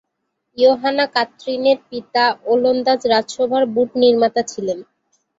[0.57, 4.79] ইয়োহানা-কাত্রিনের পিতা ওলন্দাজ রাজসভার বুট নির্মাতা ছিলেন।